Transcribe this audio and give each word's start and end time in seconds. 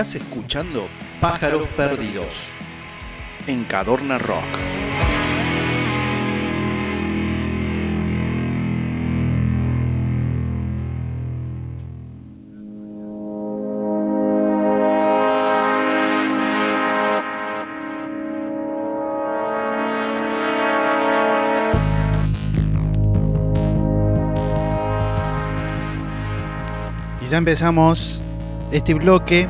Estás 0.00 0.14
escuchando 0.14 0.88
Pájaros 1.20 1.68
Perdidos 1.76 2.48
en 3.46 3.64
Cadorna 3.64 4.16
Rock. 4.16 4.40
Y 27.20 27.26
ya 27.26 27.36
empezamos 27.36 28.22
este 28.72 28.94
bloque. 28.94 29.46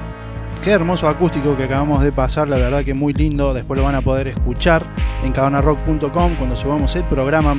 Qué 0.62 0.72
hermoso 0.72 1.08
acústico 1.08 1.56
que 1.56 1.64
acabamos 1.64 2.02
de 2.02 2.12
pasar, 2.12 2.46
la 2.46 2.58
verdad 2.58 2.84
que 2.84 2.92
muy 2.92 3.14
lindo. 3.14 3.54
Después 3.54 3.80
lo 3.80 3.86
van 3.86 3.94
a 3.94 4.02
poder 4.02 4.28
escuchar 4.28 4.84
en 5.24 5.32
cabanarrock.com 5.32 6.36
cuando 6.36 6.54
subamos 6.54 6.94
el 6.96 7.04
programa. 7.04 7.56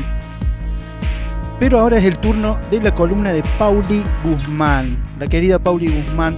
Pero 1.59 1.79
ahora 1.79 1.97
es 1.97 2.05
el 2.05 2.19
turno 2.19 2.59
de 2.69 2.79
la 2.79 2.93
columna 2.93 3.33
de 3.33 3.41
Pauli 3.57 4.03
Guzmán, 4.23 5.03
la 5.19 5.25
querida 5.25 5.57
Pauli 5.57 5.87
Guzmán, 5.87 6.37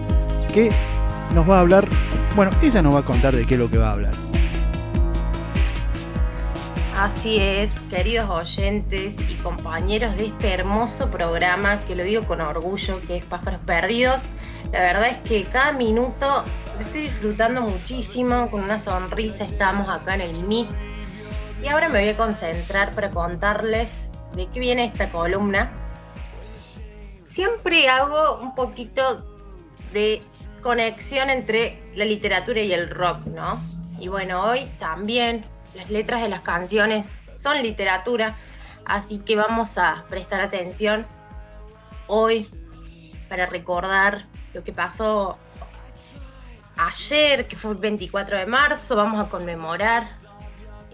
que 0.53 0.69
nos 1.35 1.49
va 1.49 1.57
a 1.57 1.59
hablar, 1.59 1.85
bueno, 2.33 2.51
ella 2.61 2.81
nos 2.81 2.95
va 2.95 2.99
a 2.99 3.05
contar 3.05 3.35
de 3.35 3.45
qué 3.45 3.55
es 3.55 3.59
lo 3.59 3.69
que 3.69 3.77
va 3.77 3.89
a 3.89 3.91
hablar. 3.91 4.13
Así 6.95 7.39
es, 7.39 7.73
queridos 7.89 8.29
oyentes 8.29 9.17
y 9.27 9.35
compañeros 9.35 10.15
de 10.15 10.27
este 10.27 10.53
hermoso 10.53 11.11
programa, 11.11 11.81
que 11.81 11.95
lo 11.95 12.05
digo 12.05 12.23
con 12.23 12.39
orgullo, 12.39 13.01
que 13.01 13.17
es 13.17 13.25
Pájaros 13.25 13.59
Perdidos. 13.65 14.29
La 14.73 14.79
verdad 14.79 15.09
es 15.09 15.17
que 15.19 15.45
cada 15.45 15.71
minuto 15.71 16.43
lo 16.79 16.83
estoy 16.83 17.01
disfrutando 17.01 17.61
muchísimo, 17.61 18.49
con 18.49 18.63
una 18.63 18.79
sonrisa 18.79 19.43
estamos 19.43 19.87
acá 19.87 20.15
en 20.15 20.21
el 20.21 20.43
Meet. 20.45 20.67
Y 21.61 21.67
ahora 21.67 21.89
me 21.89 21.99
voy 21.99 22.09
a 22.09 22.17
concentrar 22.17 22.89
para 22.95 23.11
contarles 23.11 24.09
de 24.35 24.47
qué 24.47 24.59
viene 24.59 24.85
esta 24.85 25.11
columna. 25.11 25.71
Siempre 27.21 27.87
hago 27.87 28.39
un 28.39 28.55
poquito 28.55 29.23
de 29.93 30.23
conexión 30.63 31.29
entre 31.29 31.79
la 31.93 32.05
literatura 32.05 32.59
y 32.59 32.73
el 32.73 32.89
rock, 32.89 33.27
¿no? 33.27 33.63
Y 33.99 34.07
bueno, 34.07 34.41
hoy 34.41 34.65
también 34.79 35.45
las 35.75 35.91
letras 35.91 36.23
de 36.23 36.29
las 36.29 36.41
canciones 36.41 37.05
son 37.35 37.61
literatura, 37.61 38.37
así 38.85 39.19
que 39.19 39.35
vamos 39.35 39.77
a 39.77 40.05
prestar 40.09 40.41
atención 40.41 41.05
hoy 42.07 42.49
para 43.29 43.45
recordar 43.45 44.32
lo 44.53 44.63
que 44.63 44.71
pasó 44.71 45.37
ayer, 46.77 47.47
que 47.47 47.55
fue 47.55 47.71
el 47.71 47.77
24 47.77 48.37
de 48.37 48.45
marzo, 48.45 48.95
vamos 48.95 49.23
a 49.23 49.29
conmemorar 49.29 50.07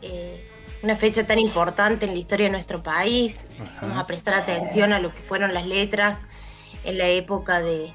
eh, 0.02 0.50
una 0.84 0.96
fecha 0.96 1.26
tan 1.26 1.40
importante 1.40 2.06
en 2.06 2.14
la 2.14 2.18
historia 2.18 2.46
de 2.46 2.52
nuestro 2.52 2.82
país, 2.82 3.48
vamos 3.82 3.98
a 3.98 4.06
prestar 4.06 4.34
atención 4.34 4.94
a 4.94 5.00
lo 5.00 5.14
que 5.14 5.22
fueron 5.22 5.54
las 5.54 5.66
letras 5.66 6.24
en 6.84 6.98
la 6.98 7.08
época 7.08 7.62
de, 7.62 7.92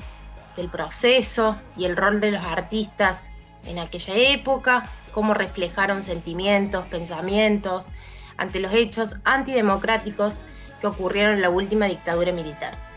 del 0.56 0.68
proceso 0.68 1.56
y 1.76 1.86
el 1.86 1.96
rol 1.96 2.20
de 2.20 2.32
los 2.32 2.44
artistas 2.44 3.30
en 3.64 3.78
aquella 3.78 4.14
época, 4.14 4.90
cómo 5.12 5.32
reflejaron 5.32 6.02
sentimientos, 6.02 6.86
pensamientos 6.88 7.88
ante 8.36 8.60
los 8.60 8.72
hechos 8.72 9.16
antidemocráticos 9.24 10.40
que 10.80 10.86
ocurrieron 10.86 11.34
en 11.34 11.42
la 11.42 11.50
última 11.50 11.86
dictadura 11.86 12.32
militar. 12.32 12.93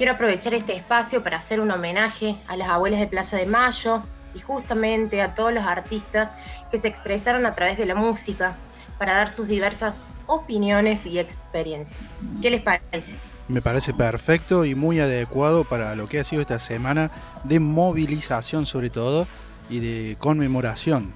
Quiero 0.00 0.14
aprovechar 0.14 0.54
este 0.54 0.74
espacio 0.74 1.22
para 1.22 1.36
hacer 1.36 1.60
un 1.60 1.70
homenaje 1.70 2.40
a 2.48 2.56
las 2.56 2.70
abuelas 2.70 3.00
de 3.00 3.06
Plaza 3.06 3.36
de 3.36 3.44
Mayo 3.44 4.02
y 4.34 4.40
justamente 4.40 5.20
a 5.20 5.34
todos 5.34 5.52
los 5.52 5.62
artistas 5.64 6.32
que 6.70 6.78
se 6.78 6.88
expresaron 6.88 7.44
a 7.44 7.54
través 7.54 7.76
de 7.76 7.84
la 7.84 7.94
música 7.94 8.56
para 8.96 9.12
dar 9.12 9.28
sus 9.28 9.46
diversas 9.46 10.00
opiniones 10.26 11.04
y 11.04 11.18
experiencias. 11.18 12.00
¿Qué 12.40 12.48
les 12.48 12.62
parece? 12.62 13.14
Me 13.46 13.60
parece 13.60 13.92
perfecto 13.92 14.64
y 14.64 14.74
muy 14.74 15.00
adecuado 15.00 15.64
para 15.64 15.94
lo 15.94 16.08
que 16.08 16.18
ha 16.18 16.24
sido 16.24 16.40
esta 16.40 16.58
semana 16.58 17.10
de 17.44 17.60
movilización 17.60 18.64
sobre 18.64 18.88
todo 18.88 19.26
y 19.68 19.80
de 19.80 20.16
conmemoración 20.18 21.12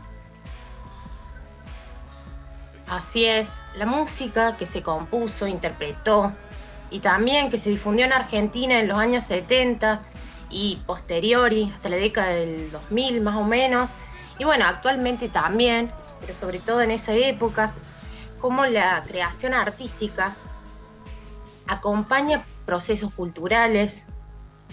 Así 2.87 3.25
es, 3.25 3.48
la 3.76 3.87
música 3.87 4.56
que 4.56 4.66
se 4.66 4.82
compuso, 4.82 5.47
interpretó 5.47 6.34
y 6.94 7.00
también 7.00 7.50
que 7.50 7.59
se 7.59 7.71
difundió 7.71 8.05
en 8.05 8.12
Argentina 8.12 8.78
en 8.78 8.87
los 8.87 8.97
años 8.97 9.25
70 9.25 10.00
y 10.49 10.77
posteriori, 10.87 11.72
hasta 11.75 11.88
la 11.88 11.97
década 11.97 12.28
del 12.28 12.71
2000 12.71 13.21
más 13.21 13.34
o 13.34 13.43
menos, 13.43 13.97
y 14.38 14.44
bueno, 14.44 14.65
actualmente 14.65 15.28
también, 15.28 15.91
pero 16.21 16.34
sobre 16.34 16.60
todo 16.60 16.82
en 16.82 16.93
esa 16.93 17.12
época, 17.12 17.75
como 18.41 18.65
la 18.66 19.03
creación 19.09 19.55
artística 19.55 20.37
acompaña 21.66 22.47
procesos 22.65 23.12
culturales 23.12 24.06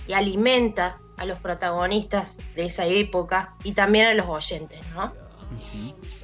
y 0.07 0.13
alimenta 0.13 0.99
a 1.17 1.25
los 1.25 1.39
protagonistas 1.39 2.37
de 2.55 2.67
esa 2.67 2.85
época 2.85 3.55
y 3.63 3.71
también 3.71 4.05
a 4.05 4.13
los 4.13 4.27
oyentes, 4.27 4.79
¿no? 4.93 5.11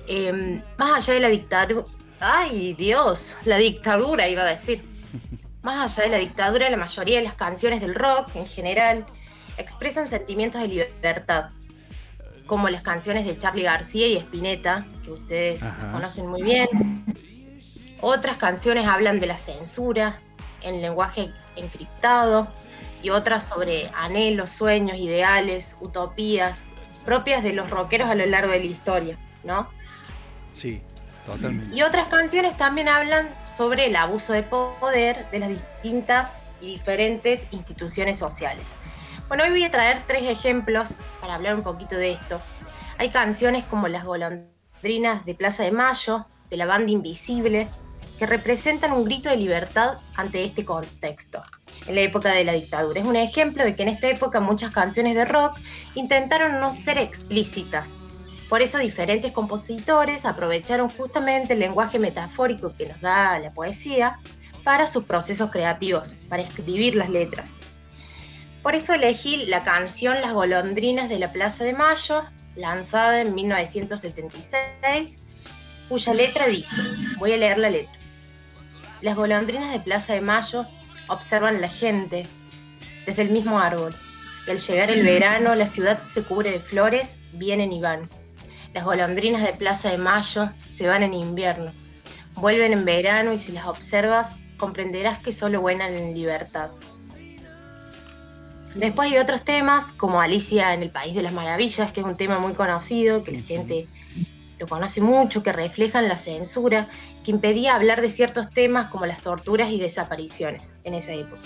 Em, 0.05 0.61
más 0.77 0.97
allá 0.97 1.15
de 1.15 1.19
la 1.21 1.29
dictadura, 1.29 1.85
ay 2.19 2.73
Dios, 2.73 3.35
la 3.45 3.57
dictadura 3.57 4.27
iba 4.27 4.43
a 4.43 4.45
decir, 4.45 4.96
más 5.61 5.97
allá 5.97 6.09
de 6.09 6.17
la 6.17 6.19
dictadura, 6.19 6.69
la 6.69 6.77
mayoría 6.77 7.17
de 7.17 7.23
las 7.23 7.35
canciones 7.35 7.81
del 7.81 7.95
rock 7.95 8.35
en 8.35 8.45
general 8.45 9.05
expresan 9.57 10.07
sentimientos 10.07 10.61
de 10.61 10.67
libertad, 10.67 11.49
como 12.45 12.69
las 12.69 12.81
canciones 12.81 13.25
de 13.25 13.37
Charlie 13.37 13.63
García 13.63 14.07
y 14.07 14.17
Spinetta, 14.17 14.85
que 15.03 15.11
ustedes 15.11 15.63
conocen 15.91 16.27
muy 16.27 16.43
bien. 16.43 16.67
Otras 18.01 18.37
canciones 18.37 18.87
hablan 18.87 19.19
de 19.19 19.27
la 19.27 19.37
censura 19.37 20.19
en 20.61 20.81
lenguaje 20.81 21.31
encriptado 21.55 22.47
y 23.01 23.09
otras 23.09 23.47
sobre 23.47 23.89
anhelos, 23.95 24.51
sueños, 24.51 24.97
ideales, 24.97 25.75
utopías 25.81 26.67
propias 27.05 27.41
de 27.41 27.53
los 27.53 27.69
rockeros 27.69 28.09
a 28.09 28.15
lo 28.15 28.25
largo 28.25 28.51
de 28.51 28.59
la 28.59 28.65
historia, 28.65 29.17
¿no? 29.43 29.69
Sí, 30.51 30.81
Y 31.71 31.81
otras 31.81 32.07
canciones 32.07 32.55
también 32.57 32.87
hablan 32.87 33.29
sobre 33.53 33.87
el 33.87 33.95
abuso 33.95 34.33
de 34.33 34.43
poder 34.43 35.29
de 35.31 35.39
las 35.39 35.49
distintas 35.49 36.33
y 36.61 36.73
diferentes 36.73 37.47
instituciones 37.51 38.19
sociales. 38.19 38.75
Bueno, 39.27 39.43
hoy 39.43 39.49
voy 39.49 39.63
a 39.65 39.71
traer 39.71 40.03
tres 40.07 40.23
ejemplos 40.23 40.95
para 41.19 41.35
hablar 41.35 41.55
un 41.55 41.63
poquito 41.63 41.95
de 41.95 42.13
esto. 42.13 42.39
Hay 42.97 43.09
canciones 43.09 43.65
como 43.65 43.87
Las 43.87 44.05
golondrinas 44.05 45.25
de 45.25 45.35
Plaza 45.35 45.63
de 45.63 45.71
Mayo, 45.71 46.25
de 46.49 46.57
la 46.57 46.65
banda 46.65 46.91
Invisible, 46.91 47.67
que 48.17 48.25
representan 48.25 48.93
un 48.93 49.03
grito 49.03 49.29
de 49.29 49.37
libertad 49.37 49.97
ante 50.15 50.43
este 50.43 50.65
contexto, 50.65 51.43
en 51.85 51.95
la 51.95 52.01
época 52.01 52.31
de 52.31 52.45
la 52.45 52.53
dictadura. 52.53 53.01
Es 53.01 53.05
un 53.05 53.15
ejemplo 53.15 53.63
de 53.63 53.75
que 53.75 53.83
en 53.83 53.89
esta 53.89 54.07
época 54.07 54.39
muchas 54.39 54.71
canciones 54.71 55.13
de 55.13 55.25
rock 55.25 55.57
intentaron 55.93 56.59
no 56.59 56.71
ser 56.71 56.97
explícitas, 56.97 57.95
por 58.49 58.61
eso 58.61 58.77
diferentes 58.77 59.31
compositores 59.33 60.25
aprovecharon 60.25 60.89
justamente 60.89 61.53
el 61.53 61.59
lenguaje 61.59 61.99
metafórico 61.99 62.73
que 62.73 62.85
nos 62.85 63.01
da 63.01 63.37
la 63.39 63.51
poesía 63.51 64.19
para 64.63 64.87
sus 64.87 65.03
procesos 65.03 65.51
creativos, 65.51 66.15
para 66.29 66.43
escribir 66.43 66.95
las 66.95 67.09
letras. 67.09 67.55
Por 68.63 68.75
eso 68.75 68.93
elegí 68.93 69.45
la 69.45 69.63
canción 69.63 70.19
Las 70.21 70.33
golondrinas 70.33 71.09
de 71.09 71.19
la 71.19 71.31
Plaza 71.31 71.63
de 71.63 71.73
Mayo, 71.73 72.23
lanzada 72.55 73.21
en 73.21 73.35
1976, 73.35 75.19
cuya 75.89 76.13
letra 76.13 76.47
dice, 76.47 76.75
voy 77.17 77.33
a 77.33 77.37
leer 77.37 77.57
la 77.57 77.69
letra. 77.69 77.93
Las 79.01 79.15
golondrinas 79.15 79.71
de 79.71 79.79
Plaza 79.79 80.13
de 80.13 80.21
Mayo 80.21 80.65
observan 81.07 81.61
la 81.61 81.69
gente 81.69 82.27
desde 83.05 83.21
el 83.21 83.29
mismo 83.29 83.59
árbol. 83.59 83.95
Y 84.47 84.51
al 84.51 84.59
llegar 84.59 84.89
el 84.89 85.05
verano, 85.05 85.55
la 85.55 85.67
ciudad 85.67 86.03
se 86.05 86.23
cubre 86.23 86.51
de 86.51 86.59
flores, 86.59 87.19
vienen 87.33 87.71
y 87.71 87.81
van. 87.81 88.09
Las 88.77 88.85
golondrinas 88.85 89.41
de 89.41 89.53
Plaza 89.53 89.89
de 89.89 89.97
Mayo 89.97 90.51
se 90.67 90.87
van 90.87 91.01
en 91.01 91.15
invierno, 91.15 91.71
vuelven 92.35 92.73
en 92.73 92.85
verano 92.85 93.33
y 93.33 93.39
si 93.39 93.51
las 93.51 93.65
observas 93.65 94.35
comprenderás 94.55 95.17
que 95.17 95.31
solo 95.31 95.61
vuelan 95.61 95.95
en 95.95 96.13
libertad. 96.13 96.69
Después 98.75 99.11
hay 99.11 99.17
otros 99.17 99.43
temas 99.43 99.91
como 99.93 100.21
Alicia 100.21 100.75
en 100.75 100.83
el 100.83 100.91
País 100.91 101.15
de 101.15 101.23
las 101.23 101.33
Maravillas, 101.33 101.91
que 101.91 102.01
es 102.01 102.05
un 102.05 102.15
tema 102.15 102.37
muy 102.37 102.53
conocido, 102.53 103.23
que 103.23 103.31
la 103.31 103.41
gente 103.41 103.87
lo 104.59 104.67
conoce 104.67 105.01
mucho, 105.01 105.41
que 105.41 105.53
reflejan 105.53 106.07
la 106.07 106.19
censura, 106.19 106.87
que 107.25 107.31
impedía 107.31 107.73
hablar 107.73 108.01
de 108.01 108.11
ciertos 108.11 108.51
temas 108.51 108.91
como 108.91 109.07
las 109.07 109.23
torturas 109.23 109.71
y 109.71 109.79
desapariciones 109.79 110.75
en 110.83 110.93
esa 110.93 111.13
época. 111.13 111.41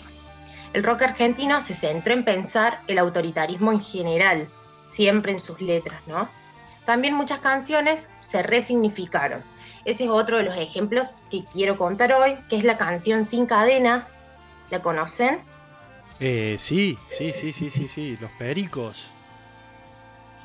El 0.74 0.84
rock 0.84 1.04
argentino 1.04 1.62
se 1.62 1.76
centró 1.76 2.14
en 2.14 2.26
pensar 2.26 2.82
el 2.88 2.98
autoritarismo 2.98 3.72
en 3.72 3.80
general, 3.80 4.50
siempre 4.86 5.32
en 5.32 5.40
sus 5.40 5.62
letras, 5.62 6.06
¿no? 6.08 6.28
También 6.92 7.16
muchas 7.16 7.40
canciones 7.40 8.10
se 8.20 8.44
resignificaron. 8.44 9.42
Ese 9.86 10.04
es 10.04 10.10
otro 10.10 10.36
de 10.36 10.44
los 10.44 10.58
ejemplos 10.58 11.16
que 11.30 11.46
quiero 11.46 11.78
contar 11.78 12.12
hoy, 12.12 12.36
que 12.50 12.58
es 12.58 12.66
la 12.66 12.76
canción 12.76 13.24
Sin 13.24 13.46
Cadenas. 13.46 14.14
¿La 14.72 14.82
conocen? 14.82 15.40
Eh, 16.20 16.58
sí, 16.60 16.98
sí, 17.08 17.32
sí, 17.32 17.54
sí, 17.54 17.72
sí, 17.72 17.88
sí, 17.88 18.18
los 18.20 18.30
pericos. 18.32 19.14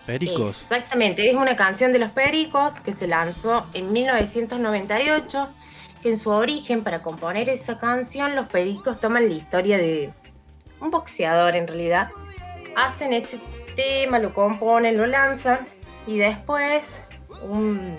Pericos. 0.07 0.63
Exactamente, 0.63 1.29
es 1.29 1.35
una 1.35 1.57
canción 1.57 1.93
de 1.93 1.99
los 1.99 2.13
Pericos 2.13 2.75
que 2.75 2.93
se 2.93 3.09
lanzó 3.09 3.67
en 3.75 3.93
1998, 3.93 5.49
que 6.01 6.11
en 6.11 6.19
su 6.19 6.31
origen, 6.31 6.85
para 6.85 7.03
componer 7.03 7.49
esa 7.49 7.77
canción, 7.77 8.37
los 8.37 8.47
Pericos 8.47 9.01
toman 9.01 9.29
la 9.29 9.35
historia 9.35 9.79
de 9.79 10.13
un 10.81 10.93
boxeador 10.93 11.57
en 11.57 11.67
realidad, 11.67 12.09
hacen 12.77 13.13
ese 13.13 13.41
tema, 13.75 14.21
lo 14.21 14.33
componen, 14.33 14.97
lo 14.97 15.09
lanzan 15.09 15.67
y 16.07 16.19
después 16.19 17.01
un, 17.43 17.97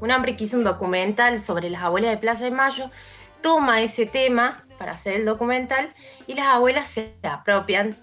un 0.00 0.10
hombre 0.10 0.36
que 0.36 0.44
hizo 0.44 0.56
un 0.56 0.64
documental 0.64 1.40
sobre 1.40 1.70
las 1.70 1.82
abuelas 1.82 2.10
de 2.10 2.18
Plaza 2.18 2.44
de 2.44 2.50
Mayo 2.50 2.90
toma 3.40 3.82
ese 3.82 4.06
tema 4.06 4.64
para 4.78 4.92
hacer 4.92 5.14
el 5.14 5.24
documental 5.24 5.92
y 6.26 6.34
las 6.34 6.46
abuelas 6.46 6.88
se 6.88 7.14
apropian 7.22 7.96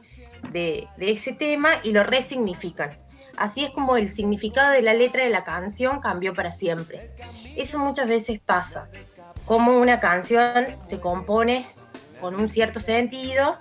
de, 0.52 0.88
ese 0.98 1.34
tema 1.34 1.70
y 1.84 1.92
lo 1.92 2.04
resignifican. 2.04 2.98
Así 3.38 3.66
es 3.66 3.72
como 3.72 3.98
el 3.98 4.12
significado 4.12 4.72
de 4.72 4.82
la 4.82 4.94
letra 4.94 5.24
de 5.24 5.30
la 5.30 5.44
canción 5.44 6.00
cambió 6.00 6.34
para 6.34 6.52
siempre. 6.52 7.12
Eso 7.58 7.80
muchas 7.80 8.08
veces 8.08 8.40
pasa, 8.40 8.90
como 9.46 9.78
una 9.78 10.00
canción 10.00 10.66
se 10.80 11.00
compone 11.00 11.68
con 12.22 12.36
un 12.36 12.48
cierto 12.48 12.80
sentido 12.80 13.58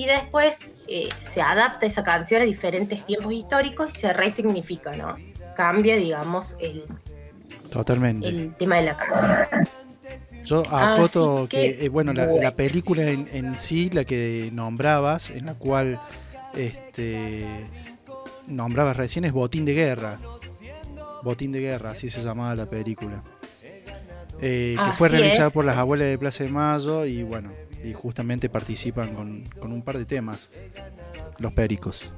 y 0.00 0.06
después 0.06 0.72
eh, 0.88 1.10
se 1.18 1.42
adapta 1.42 1.84
esa 1.84 2.02
canción 2.02 2.40
a 2.40 2.46
diferentes 2.46 3.04
tiempos 3.04 3.34
históricos 3.34 3.94
y 3.94 4.00
se 4.00 4.12
resignifica, 4.14 4.96
¿no? 4.96 5.14
Cambia, 5.54 5.96
digamos, 5.96 6.56
el, 6.58 6.84
Totalmente. 7.70 8.26
el 8.26 8.54
tema 8.54 8.76
de 8.76 8.84
la 8.84 8.96
canción. 8.96 9.68
Yo 10.42 10.62
acoto 10.74 11.46
que, 11.50 11.84
eh, 11.84 11.90
bueno, 11.90 12.14
la, 12.14 12.56
película 12.56 13.10
en, 13.10 13.58
sí, 13.58 13.90
la 13.90 14.06
que 14.06 14.48
nombrabas, 14.54 15.28
en 15.28 15.44
la 15.44 15.52
cual 15.52 16.00
este, 16.54 17.44
nombrabas 18.46 18.96
recién, 18.96 19.26
es 19.26 19.32
Botín 19.32 19.66
de 19.66 19.74
Guerra. 19.74 20.18
Botín 21.22 21.52
de 21.52 21.60
Guerra, 21.60 21.90
así 21.90 22.08
se 22.08 22.22
llamaba 22.22 22.54
la 22.54 22.64
película. 22.64 23.22
Eh, 24.42 24.76
que 24.82 24.92
fue 24.92 25.08
realizada 25.08 25.50
por 25.50 25.64
las 25.64 25.76
abuelas 25.76 26.08
de 26.08 26.18
Plaza 26.18 26.44
de 26.44 26.50
Mayo 26.50 27.04
y 27.04 27.22
bueno, 27.22 27.52
y 27.84 27.92
justamente 27.92 28.48
participan 28.48 29.14
con, 29.14 29.44
con 29.58 29.72
un 29.72 29.82
par 29.82 29.98
de 29.98 30.04
temas, 30.04 30.50
los 31.38 31.52
pericos. 31.52 32.12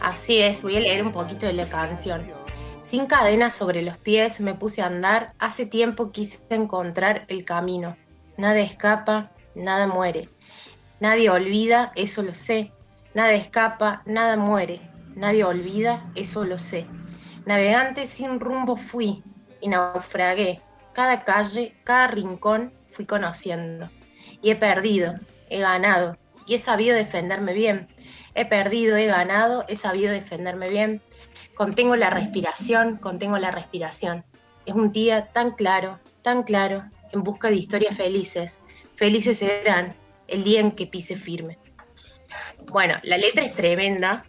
Así 0.00 0.38
es, 0.38 0.62
voy 0.62 0.76
a 0.76 0.80
leer 0.80 1.02
un 1.02 1.12
poquito 1.12 1.46
de 1.46 1.54
la 1.54 1.68
canción. 1.68 2.24
Sin 2.82 3.06
cadenas 3.06 3.52
sobre 3.52 3.82
los 3.82 3.98
pies 3.98 4.40
me 4.40 4.54
puse 4.54 4.80
a 4.80 4.86
andar, 4.86 5.32
hace 5.38 5.66
tiempo 5.66 6.10
quise 6.10 6.38
encontrar 6.50 7.24
el 7.28 7.44
camino. 7.44 7.96
Nada 8.36 8.60
escapa, 8.60 9.30
nada 9.54 9.86
muere. 9.86 10.28
Nadie 11.00 11.28
olvida, 11.28 11.92
eso 11.96 12.22
lo 12.22 12.32
sé. 12.32 12.72
Nada 13.14 13.32
escapa, 13.32 14.02
nada 14.06 14.36
muere. 14.36 14.80
Nadie 15.16 15.44
olvida, 15.44 16.02
eso 16.14 16.44
lo 16.44 16.58
sé. 16.58 16.86
Navegante 17.44 18.06
sin 18.06 18.40
rumbo 18.40 18.76
fui 18.76 19.22
y 19.60 19.68
naufragué. 19.68 20.60
Cada 20.98 21.22
calle, 21.22 21.76
cada 21.84 22.08
rincón 22.08 22.72
fui 22.90 23.06
conociendo. 23.06 23.88
Y 24.42 24.50
he 24.50 24.56
perdido, 24.56 25.14
he 25.48 25.60
ganado, 25.60 26.18
y 26.44 26.56
he 26.56 26.58
sabido 26.58 26.96
defenderme 26.96 27.52
bien. 27.52 27.86
He 28.34 28.44
perdido, 28.46 28.96
he 28.96 29.06
ganado, 29.06 29.64
he 29.68 29.76
sabido 29.76 30.10
defenderme 30.10 30.68
bien 30.68 31.00
Contengo 31.54 31.94
la 31.94 32.10
respiración, 32.10 32.96
contengo 32.96 33.38
la 33.38 33.52
respiración. 33.52 34.24
Es 34.66 34.74
un 34.74 34.90
día 34.90 35.28
tan 35.28 35.52
claro, 35.52 36.00
tan 36.22 36.42
claro, 36.42 36.82
en 37.12 37.22
busca 37.22 37.46
de 37.48 37.54
historias 37.54 37.96
felices. 37.96 38.60
Felices 38.96 39.38
serán 39.38 39.94
el 40.26 40.42
día 40.42 40.58
en 40.58 40.72
que 40.72 40.88
pise 40.88 41.14
firme. 41.14 41.58
Bueno, 42.72 42.96
la 43.04 43.18
letra 43.18 43.44
es 43.44 43.54
tremenda 43.54 44.24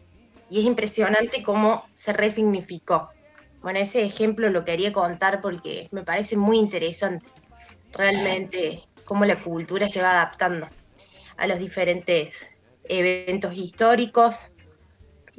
y 0.51 0.59
es 0.59 0.65
impresionante 0.65 1.41
cómo 1.41 1.85
se 1.95 2.13
resignificó. 2.13 3.09
Bueno, 3.61 3.79
ese 3.79 4.03
ejemplo 4.03 4.49
lo 4.49 4.63
quería 4.65 4.93
contar 4.93 5.41
porque 5.41 5.87
me 5.91 6.03
parece 6.03 6.37
muy 6.37 6.57
interesante 6.57 7.25
realmente 7.91 8.83
cómo 9.05 9.25
la 9.25 9.41
cultura 9.41 9.89
se 9.89 10.01
va 10.01 10.11
adaptando 10.11 10.67
a 11.37 11.47
los 11.47 11.59
diferentes 11.59 12.49
eventos 12.83 13.55
históricos, 13.55 14.51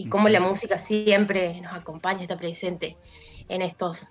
y 0.01 0.09
cómo 0.09 0.31
la 0.31 0.41
música 0.41 0.79
siempre 0.79 1.61
nos 1.61 1.75
acompaña, 1.75 2.23
está 2.23 2.39
presente 2.39 2.97
en 3.49 3.61
estos, 3.61 4.11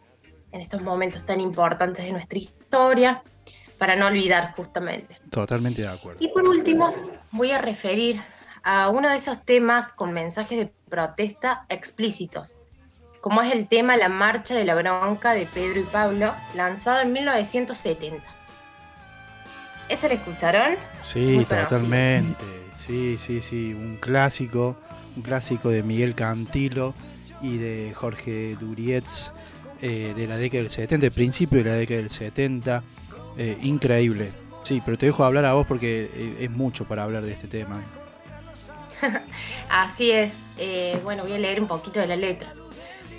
en 0.51 0.61
estos 0.61 0.83
momentos 0.83 1.25
tan 1.25 1.41
importantes 1.41 2.05
de 2.05 2.11
nuestra 2.11 2.37
historia, 2.37 3.23
para 3.79 3.95
no 3.95 4.05
olvidar 4.05 4.53
justamente. 4.55 5.17
Totalmente 5.31 5.81
de 5.81 5.87
acuerdo. 5.87 6.23
Y 6.23 6.27
por 6.27 6.47
último, 6.47 6.93
voy 7.31 7.51
a 7.51 7.57
referir 7.57 8.21
a 8.61 8.89
uno 8.89 9.09
de 9.09 9.15
esos 9.15 9.43
temas 9.45 9.91
con 9.91 10.13
mensajes 10.13 10.59
de 10.59 10.71
protesta 10.89 11.65
explícitos, 11.69 12.59
como 13.21 13.41
es 13.41 13.53
el 13.53 13.67
tema 13.67 13.97
La 13.97 14.09
Marcha 14.09 14.55
de 14.55 14.65
la 14.65 14.75
Bronca 14.75 15.33
de 15.33 15.45
Pedro 15.45 15.79
y 15.81 15.83
Pablo, 15.83 16.33
lanzado 16.55 17.01
en 17.01 17.13
1970. 17.13 18.23
¿Ese 19.89 20.07
lo 20.07 20.15
escucharon? 20.15 20.75
Sí, 20.99 21.45
totalmente. 21.49 22.43
Sí, 22.73 23.17
sí, 23.17 23.41
sí, 23.41 23.73
un 23.73 23.97
clásico 23.97 24.77
un 25.15 25.21
clásico 25.21 25.69
de 25.69 25.83
Miguel 25.83 26.15
Cantilo 26.15 26.93
y 27.41 27.57
de 27.57 27.93
Jorge 27.95 28.55
Durietz 28.59 29.31
eh, 29.81 30.13
de 30.15 30.27
la 30.27 30.37
década 30.37 30.63
del 30.63 30.69
70, 30.69 31.05
el 31.05 31.11
principio 31.11 31.63
de 31.63 31.69
la 31.69 31.75
década 31.75 31.99
del 31.99 32.09
70. 32.09 32.83
Eh, 33.37 33.57
increíble. 33.61 34.31
Sí, 34.63 34.81
pero 34.83 34.97
te 34.97 35.05
dejo 35.05 35.23
hablar 35.23 35.45
a 35.45 35.53
vos 35.53 35.65
porque 35.65 36.09
eh, 36.13 36.37
es 36.41 36.51
mucho 36.51 36.85
para 36.85 37.03
hablar 37.03 37.23
de 37.23 37.31
este 37.31 37.47
tema. 37.47 37.81
Así 39.69 40.11
es. 40.11 40.33
bueno, 41.03 41.23
voy 41.23 41.33
a 41.33 41.39
leer 41.39 41.61
un 41.61 41.67
poquito 41.67 41.99
de 41.99 42.07
la 42.07 42.15
letra. 42.15 42.53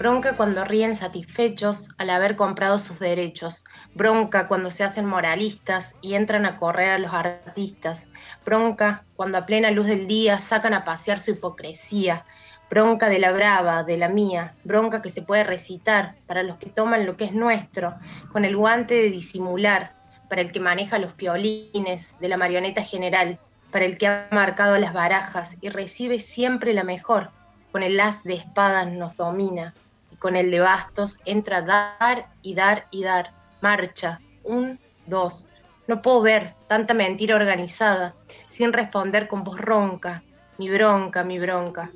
Bronca 0.01 0.35
cuando 0.35 0.65
ríen 0.65 0.95
satisfechos 0.95 1.91
al 1.99 2.09
haber 2.09 2.35
comprado 2.35 2.79
sus 2.79 2.99
derechos. 2.99 3.67
Bronca 3.95 4.49
cuando 4.49 4.71
se 4.71 4.83
hacen 4.83 5.05
moralistas 5.05 5.95
y 6.01 6.15
entran 6.15 6.47
a 6.47 6.57
correr 6.57 6.89
a 6.89 6.99
los 6.99 7.13
artistas. 7.13 8.09
Bronca 8.43 9.05
cuando 9.15 9.37
a 9.37 9.45
plena 9.45 9.71
luz 9.71 9.89
del 9.89 10.09
día 10.09 10.39
sacan 10.39 10.73
a 10.73 10.87
pasear 10.87 11.21
su 11.21 11.33
hipocresía. 11.33 12.25
Bronca 12.71 13.11
de 13.11 13.19
la 13.19 13.31
brava, 13.31 13.83
de 13.83 13.99
la 13.99 14.09
mía. 14.09 14.55
Bronca 14.65 15.03
que 15.03 15.11
se 15.11 15.21
puede 15.21 15.45
recitar 15.45 16.15
para 16.27 16.45
los 16.45 16.57
que 16.57 16.71
toman 16.71 17.05
lo 17.05 17.19
que 17.19 17.27
es 17.27 17.35
nuestro, 17.35 17.95
con 18.33 18.47
el 18.47 18.57
guante 18.57 18.95
de 18.95 19.11
disimular, 19.11 19.93
para 20.31 20.41
el 20.41 20.51
que 20.51 20.61
maneja 20.61 20.99
los 20.99 21.13
piolines 21.13 22.19
de 22.19 22.29
la 22.31 22.39
marioneta 22.39 22.83
general, 22.83 23.39
para 23.71 23.85
el 23.85 23.99
que 23.99 24.07
ha 24.07 24.29
marcado 24.31 24.79
las 24.79 24.95
barajas 24.95 25.59
y 25.61 25.69
recibe 25.69 26.21
siempre 26.21 26.73
la 26.73 26.85
mejor, 26.85 27.29
con 27.71 27.83
el 27.83 28.01
as 28.01 28.25
de 28.25 28.33
espadas 28.33 28.91
nos 28.91 29.15
domina, 29.15 29.75
con 30.21 30.37
el 30.37 30.51
de 30.53 30.61
bastos 30.61 31.19
entra 31.25 31.63
dar 31.63 32.29
y 32.43 32.55
dar 32.55 32.87
y 32.93 33.03
dar. 33.03 33.33
Marcha. 33.61 34.21
Un, 34.45 34.79
dos. 35.07 35.49
No 35.89 36.03
puedo 36.03 36.23
ver 36.23 36.55
tanta 36.69 36.95
mentira 36.95 37.35
organizada 37.35 38.15
sin 38.47 38.73
responder 38.73 39.27
con 39.27 39.43
voz 39.43 39.59
ronca. 39.59 40.23
Mi 40.59 40.71
bronca, 40.71 41.25
mi 41.25 41.41
bronca. 41.41 41.91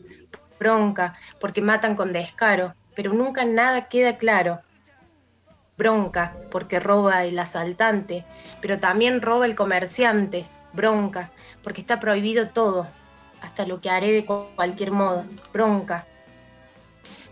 Bronca, 0.58 1.12
porque 1.38 1.60
matan 1.60 1.94
con 1.94 2.12
descaro, 2.12 2.74
pero 2.96 3.12
nunca 3.12 3.44
nada 3.44 3.88
queda 3.88 4.16
claro. 4.16 4.60
Bronca, 5.76 6.34
porque 6.50 6.80
roba 6.80 7.24
el 7.24 7.38
asaltante, 7.38 8.24
pero 8.60 8.78
también 8.78 9.20
roba 9.20 9.44
el 9.46 9.54
comerciante. 9.54 10.46
Bronca, 10.72 11.30
porque 11.62 11.82
está 11.82 12.00
prohibido 12.00 12.48
todo, 12.48 12.86
hasta 13.42 13.66
lo 13.66 13.80
que 13.80 13.90
haré 13.90 14.12
de 14.12 14.24
cualquier 14.24 14.92
modo. 14.92 15.24
Bronca, 15.52 16.06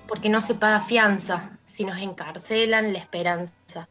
porque 0.06 0.28
no 0.28 0.40
se 0.40 0.54
paga 0.54 0.80
fianza, 0.80 1.50
si 1.64 1.84
nos 1.84 2.00
encarcelan 2.00 2.92
la 2.92 2.98
esperanza. 2.98 3.88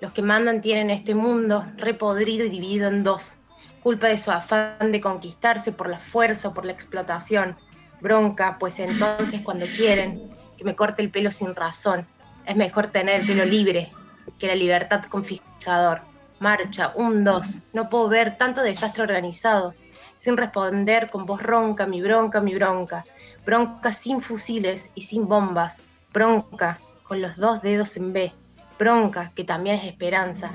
Los 0.00 0.12
que 0.12 0.22
mandan 0.22 0.60
tienen 0.60 0.90
este 0.90 1.14
mundo 1.14 1.66
repodrido 1.76 2.44
y 2.44 2.50
dividido 2.50 2.88
en 2.88 3.02
dos, 3.02 3.38
culpa 3.82 4.08
de 4.08 4.18
su 4.18 4.30
afán 4.30 4.92
de 4.92 5.00
conquistarse 5.00 5.72
por 5.72 5.88
la 5.88 5.98
fuerza 5.98 6.48
o 6.48 6.54
por 6.54 6.66
la 6.66 6.72
explotación. 6.72 7.56
Bronca, 8.00 8.58
pues 8.58 8.78
entonces 8.78 9.40
cuando 9.42 9.64
quieren 9.66 10.30
que 10.56 10.64
me 10.64 10.76
corte 10.76 11.02
el 11.02 11.10
pelo 11.10 11.30
sin 11.30 11.54
razón, 11.54 12.06
es 12.44 12.56
mejor 12.56 12.88
tener 12.88 13.20
el 13.20 13.26
pelo 13.26 13.44
libre 13.44 13.90
que 14.38 14.46
la 14.46 14.54
libertad 14.54 15.04
confiscador. 15.08 16.00
Marcha, 16.38 16.92
un, 16.94 17.24
dos, 17.24 17.60
no 17.72 17.88
puedo 17.88 18.08
ver 18.08 18.36
tanto 18.36 18.62
desastre 18.62 19.02
organizado, 19.02 19.74
sin 20.16 20.36
responder 20.36 21.08
con 21.08 21.24
voz 21.24 21.42
ronca, 21.42 21.86
mi 21.86 22.02
bronca, 22.02 22.40
mi 22.40 22.54
bronca 22.54 23.04
bronca 23.46 23.92
sin 23.92 24.20
fusiles 24.20 24.90
y 24.96 25.02
sin 25.02 25.28
bombas, 25.28 25.80
bronca 26.12 26.80
con 27.04 27.22
los 27.22 27.36
dos 27.36 27.62
dedos 27.62 27.96
en 27.96 28.12
B, 28.12 28.32
bronca 28.78 29.30
que 29.36 29.44
también 29.44 29.76
es 29.76 29.84
esperanza, 29.84 30.50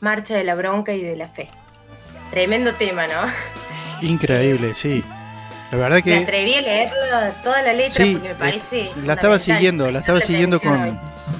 marcha 0.00 0.34
de 0.34 0.42
la 0.42 0.56
bronca 0.56 0.92
y 0.92 1.02
de 1.02 1.16
la 1.16 1.28
fe. 1.28 1.48
Tremendo 2.32 2.74
tema, 2.74 3.06
¿no? 3.06 4.06
Increíble, 4.06 4.74
sí. 4.74 5.04
La 5.70 5.78
verdad 5.78 6.02
que. 6.02 6.10
Me 6.10 6.22
atreví 6.24 6.54
a 6.54 6.60
leerlo 6.60 6.96
toda 7.44 7.62
la 7.62 7.72
letra 7.72 8.04
porque 8.04 8.28
me 8.28 8.34
parece. 8.34 8.90
La 9.06 9.14
estaba 9.14 9.38
siguiendo, 9.38 9.90
la 9.90 10.00
estaba 10.00 10.20
siguiendo 10.20 10.60
con. 10.60 10.98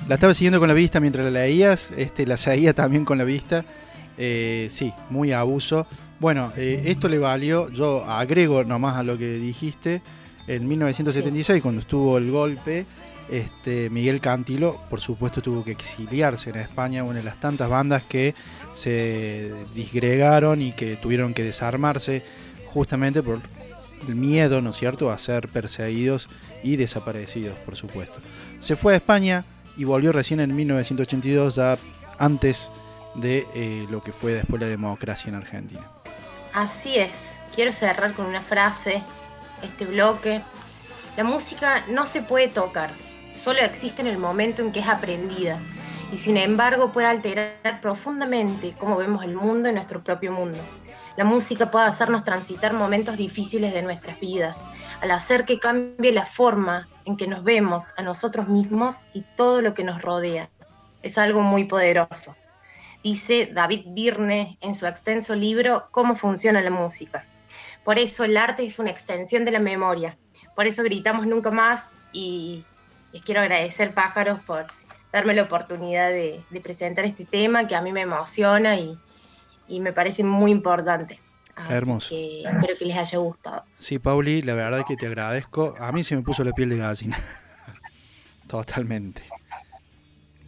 La 0.08 0.14
estaba 0.14 0.32
siguiendo 0.32 0.60
con 0.60 0.68
la 0.68 0.74
vista 0.74 1.00
mientras 1.00 1.24
la 1.24 1.30
leías, 1.30 1.92
este, 1.96 2.26
la 2.26 2.36
seguía 2.36 2.72
también 2.72 3.04
con 3.04 3.18
la 3.18 3.24
vista. 3.24 3.64
Eh, 4.16 4.68
sí, 4.70 4.92
muy 5.10 5.32
abuso. 5.32 5.86
Bueno, 6.20 6.52
eh, 6.56 6.84
esto 6.86 7.08
le 7.08 7.18
valió, 7.18 7.68
yo 7.70 8.04
agrego 8.04 8.62
nomás 8.62 8.96
a 8.96 9.02
lo 9.02 9.18
que 9.18 9.34
dijiste, 9.34 10.00
En 10.46 10.66
1976, 10.66 11.62
cuando 11.62 11.80
estuvo 11.80 12.18
el 12.18 12.30
golpe, 12.30 12.84
este, 13.30 13.88
Miguel 13.90 14.20
Cantilo, 14.20 14.78
por 14.90 15.00
supuesto, 15.00 15.40
tuvo 15.40 15.64
que 15.64 15.70
exiliarse 15.70 16.50
en 16.50 16.56
España, 16.56 17.04
una 17.04 17.18
de 17.18 17.24
las 17.24 17.38
tantas 17.40 17.70
bandas 17.70 18.02
que 18.02 18.34
se 18.72 19.52
disgregaron 19.74 20.60
y 20.60 20.72
que 20.72 20.96
tuvieron 20.96 21.32
que 21.32 21.44
desarmarse 21.44 22.24
justamente 22.66 23.22
por 23.22 23.38
el 24.08 24.14
miedo, 24.16 24.60
¿no 24.60 24.70
es 24.70 24.76
cierto?, 24.76 25.10
a 25.10 25.18
ser 25.18 25.48
perseguidos 25.48 26.28
y 26.62 26.76
desaparecidos, 26.76 27.56
por 27.58 27.76
supuesto. 27.76 28.20
Se 28.58 28.76
fue 28.76 28.94
a 28.94 28.96
España 28.96 29.44
y 29.76 29.84
volvió 29.84 30.12
recién 30.12 30.40
en 30.40 30.54
1982, 30.54 31.54
ya 31.54 31.78
antes 32.18 32.70
de 33.14 33.46
eh, 33.54 33.86
lo 33.90 34.02
que 34.02 34.12
fue 34.12 34.32
después 34.32 34.60
la 34.60 34.68
democracia 34.68 35.28
en 35.28 35.36
Argentina. 35.36 35.88
Así 36.52 36.98
es. 36.98 37.10
Quiero 37.54 37.72
cerrar 37.72 38.14
con 38.14 38.26
una 38.26 38.42
frase 38.42 39.02
este 39.62 39.84
bloque. 39.84 40.42
La 41.16 41.24
música 41.24 41.84
no 41.88 42.06
se 42.06 42.22
puede 42.22 42.48
tocar, 42.48 42.90
solo 43.36 43.60
existe 43.60 44.02
en 44.02 44.08
el 44.08 44.18
momento 44.18 44.62
en 44.62 44.72
que 44.72 44.80
es 44.80 44.88
aprendida 44.88 45.58
y 46.12 46.18
sin 46.18 46.36
embargo 46.36 46.92
puede 46.92 47.06
alterar 47.06 47.80
profundamente 47.80 48.74
cómo 48.78 48.96
vemos 48.96 49.24
el 49.24 49.34
mundo 49.34 49.68
y 49.68 49.72
nuestro 49.72 50.02
propio 50.02 50.32
mundo. 50.32 50.58
La 51.16 51.24
música 51.24 51.70
puede 51.70 51.86
hacernos 51.86 52.24
transitar 52.24 52.72
momentos 52.72 53.16
difíciles 53.16 53.74
de 53.74 53.82
nuestras 53.82 54.18
vidas, 54.20 54.62
al 55.00 55.10
hacer 55.10 55.44
que 55.44 55.58
cambie 55.58 56.12
la 56.12 56.26
forma 56.26 56.88
en 57.04 57.16
que 57.16 57.26
nos 57.26 57.44
vemos 57.44 57.92
a 57.96 58.02
nosotros 58.02 58.48
mismos 58.48 59.02
y 59.12 59.22
todo 59.36 59.60
lo 59.60 59.74
que 59.74 59.84
nos 59.84 60.00
rodea. 60.00 60.48
Es 61.02 61.18
algo 61.18 61.42
muy 61.42 61.64
poderoso 61.64 62.34
dice 63.02 63.50
David 63.52 63.82
Birne 63.88 64.58
en 64.60 64.74
su 64.74 64.86
extenso 64.86 65.34
libro 65.34 65.88
Cómo 65.90 66.16
funciona 66.16 66.60
la 66.60 66.70
música. 66.70 67.24
Por 67.84 67.98
eso 67.98 68.24
el 68.24 68.36
arte 68.36 68.64
es 68.64 68.78
una 68.78 68.90
extensión 68.90 69.44
de 69.44 69.50
la 69.50 69.58
memoria. 69.58 70.16
Por 70.54 70.66
eso 70.66 70.82
gritamos 70.82 71.26
nunca 71.26 71.50
más 71.50 71.92
y 72.12 72.64
les 73.12 73.22
quiero 73.22 73.40
agradecer 73.40 73.92
pájaros 73.94 74.40
por 74.40 74.66
darme 75.12 75.34
la 75.34 75.42
oportunidad 75.42 76.10
de, 76.10 76.42
presentar 76.62 77.04
este 77.04 77.24
tema 77.24 77.66
que 77.66 77.74
a 77.74 77.82
mí 77.82 77.92
me 77.92 78.02
emociona 78.02 78.76
y, 78.76 78.98
me 79.68 79.92
parece 79.92 80.22
muy 80.22 80.50
importante. 80.50 81.18
Hermoso. 81.68 82.14
espero 82.14 82.76
que 82.78 82.84
les 82.84 82.96
haya 82.96 83.18
gustado. 83.18 83.64
Sí, 83.76 83.98
Pauli, 83.98 84.42
la 84.42 84.54
verdad 84.54 84.84
que 84.86 84.96
te 84.96 85.06
agradezco. 85.06 85.74
A 85.78 85.92
mí 85.92 86.02
se 86.02 86.16
me 86.16 86.22
puso 86.22 86.44
la 86.44 86.52
piel 86.52 86.70
de 86.70 86.78
gallina. 86.78 87.18
Totalmente 88.48 89.22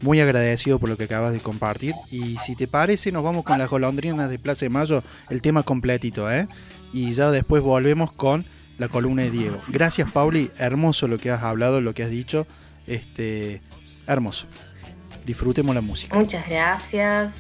muy 0.05 0.21
agradecido 0.21 0.79
por 0.79 0.91
lo 0.91 0.97
que 0.97 1.05
acabas 1.05 1.33
de 1.33 1.41
compartir. 1.41 1.95
Y 2.11 2.37
si 2.37 2.55
te 2.55 2.69
parece, 2.69 3.11
nos 3.11 3.25
vamos 3.25 3.45
con 3.45 3.59
las 3.59 3.71
golondrinas 3.71 4.31
de 4.31 4.39
Plaza 4.39 4.67
de 4.67 4.71
Mayo, 4.71 5.03
el 5.31 5.41
tema 5.41 5.63
completito, 5.63 6.31
¿eh? 6.31 6.47
Y 6.93 7.11
ya 7.13 7.31
después 7.31 7.63
volvemos 7.63 8.13
con 8.13 8.45
la 8.79 8.89
columna 8.89 9.23
de 9.23 9.31
Diego. 9.31 9.61
Gracias, 9.69 10.11
Pauli. 10.11 10.51
Hermoso 10.59 11.09
lo 11.09 11.19
que 11.19 11.31
has 11.31 11.43
hablado, 11.43 11.81
lo 11.81 11.95
que 11.95 12.03
has 12.03 12.11
dicho. 12.11 12.47
Este, 12.87 13.63
hermoso. 14.07 14.47
Disfrutemos 15.25 15.75
la 15.75 15.81
música. 15.81 16.17
Muchas 16.17 16.47
gracias. 16.47 17.33